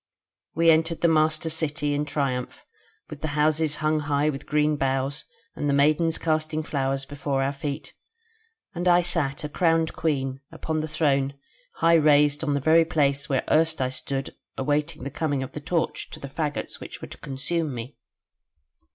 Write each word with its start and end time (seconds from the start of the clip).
We 0.55 0.71
entered 0.71 1.01
the 1.01 1.07
master 1.07 1.47
City 1.47 1.93
in 1.93 2.05
triumph, 2.05 2.65
with 3.07 3.21
the 3.21 3.37
houses 3.37 3.75
hung 3.85 3.99
with 4.31 4.47
green 4.47 4.75
boughs 4.75 5.25
and 5.55 5.69
the 5.69 5.75
maidens 5.75 6.17
casting 6.17 6.63
flowers 6.63 7.05
before 7.05 7.43
our 7.43 7.53
feet, 7.53 7.93
and 8.73 8.87
I 8.87 9.03
sat 9.03 9.43
a 9.43 9.47
crowned 9.47 9.93
Queen 9.93 10.41
upon 10.51 10.79
the 10.79 10.87
throne 10.87 11.35
high 11.75 11.93
raised 12.01 12.43
on 12.43 12.55
the 12.55 12.59
very 12.59 12.83
place 12.83 13.29
where 13.29 13.43
erst 13.51 13.79
I 13.79 13.89
stood 13.89 14.33
awaiting 14.57 15.03
the 15.03 15.11
coming 15.11 15.43
of 15.43 15.51
the 15.51 15.61
torch 15.61 16.09
to 16.09 16.19
the 16.19 16.27
faggots 16.27 16.79
which 16.79 16.99
were 16.99 17.07
to 17.09 17.19
consume 17.19 17.71
me. 17.75 17.95